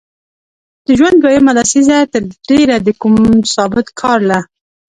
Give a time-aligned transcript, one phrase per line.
[0.85, 3.15] د ژوند دویمه لسیزه تر ډېره د کوم
[3.53, 4.39] ثابت کار له